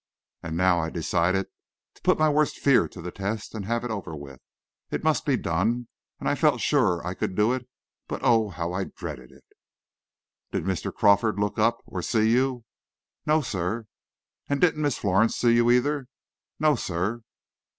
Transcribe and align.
And 0.41 0.57
now 0.57 0.79
I 0.79 0.89
decided 0.89 1.45
to 1.93 2.01
put 2.01 2.17
my 2.17 2.27
worst 2.27 2.57
fear 2.57 2.87
to 2.87 3.03
the 3.03 3.11
test 3.11 3.53
and 3.53 3.65
have 3.65 3.83
it 3.83 3.91
over 3.91 4.15
with. 4.15 4.41
It 4.89 5.03
must 5.03 5.27
be 5.27 5.37
done, 5.37 5.89
and 6.19 6.27
I 6.27 6.33
felt 6.33 6.59
sure 6.59 7.05
I 7.05 7.13
could 7.13 7.35
do 7.35 7.53
it, 7.53 7.69
but 8.07 8.21
oh, 8.23 8.49
how 8.49 8.73
I 8.73 8.85
dreaded 8.85 9.31
it! 9.31 9.43
"Did 10.51 10.63
Mr. 10.63 10.91
Crawford 10.91 11.37
look 11.37 11.59
up 11.59 11.83
or 11.85 12.01
see 12.01 12.31
you?" 12.31 12.65
"No, 13.27 13.41
sir." 13.41 13.85
"And 14.49 14.59
didn't 14.59 14.81
Miss 14.81 14.97
Florence 14.97 15.35
see 15.35 15.53
you, 15.53 15.69
either?" 15.69 16.07
"No, 16.59 16.73
sir." 16.75 17.21